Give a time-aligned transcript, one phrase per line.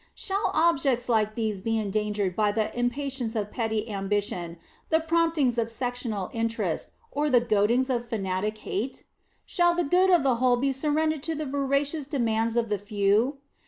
[0.15, 4.57] Shall objects like these be endangered by the impatience of petty ambition,
[4.89, 9.03] the promptings of sectional interest, or the goadings of fanatic hate?
[9.45, 13.37] Shall the good of the whole be surrendered to the voracious demands of the few?